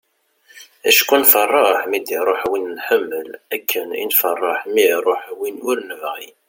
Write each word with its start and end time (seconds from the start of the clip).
acku 0.89 1.13
nfeṛṛeḥ 1.23 1.79
mi 1.89 1.99
d-iruḥ 2.05 2.41
win 2.49 2.67
nḥemmel 2.77 3.29
akken 3.55 3.87
i 4.03 4.05
nfeṛṛeḥ 4.11 4.59
mi 4.73 4.83
iruḥ 4.95 5.23
win 5.39 5.57
ur 5.69 5.77
nebɣi 5.89 6.29